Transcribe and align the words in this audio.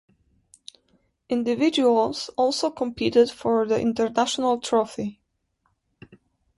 Individuals 1.29 2.31
also 2.35 2.71
competed 2.71 3.29
for 3.29 3.67
the 3.67 3.79
International 3.79 4.59
Trophy. 4.59 5.19